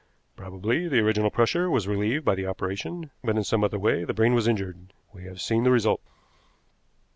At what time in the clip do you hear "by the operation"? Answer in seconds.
2.25-3.11